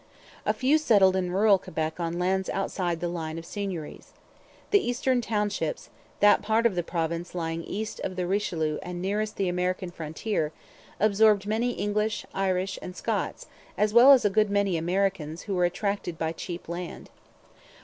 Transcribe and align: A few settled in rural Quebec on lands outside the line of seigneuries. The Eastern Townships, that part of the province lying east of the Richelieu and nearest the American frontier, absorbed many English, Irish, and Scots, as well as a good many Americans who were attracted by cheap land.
A 0.47 0.53
few 0.53 0.79
settled 0.79 1.15
in 1.15 1.29
rural 1.29 1.59
Quebec 1.59 1.99
on 1.99 2.17
lands 2.17 2.49
outside 2.49 3.01
the 3.01 3.07
line 3.07 3.37
of 3.37 3.45
seigneuries. 3.45 4.13
The 4.71 4.79
Eastern 4.79 5.21
Townships, 5.21 5.91
that 6.21 6.41
part 6.41 6.65
of 6.65 6.73
the 6.73 6.81
province 6.81 7.35
lying 7.35 7.63
east 7.63 7.99
of 7.99 8.15
the 8.15 8.25
Richelieu 8.25 8.79
and 8.81 8.99
nearest 8.99 9.35
the 9.35 9.47
American 9.47 9.91
frontier, 9.91 10.53
absorbed 10.99 11.45
many 11.45 11.73
English, 11.73 12.25
Irish, 12.33 12.79
and 12.81 12.95
Scots, 12.97 13.45
as 13.77 13.93
well 13.93 14.11
as 14.11 14.25
a 14.25 14.31
good 14.31 14.49
many 14.49 14.75
Americans 14.75 15.43
who 15.43 15.53
were 15.53 15.65
attracted 15.65 16.17
by 16.17 16.31
cheap 16.31 16.67
land. 16.67 17.11